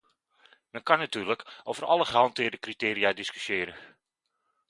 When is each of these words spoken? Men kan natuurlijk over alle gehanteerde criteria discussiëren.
Men 0.71 0.83
kan 0.83 0.99
natuurlijk 0.99 1.61
over 1.63 1.85
alle 1.85 2.05
gehanteerde 2.05 2.57
criteria 2.59 3.13
discussiëren. 3.13 3.97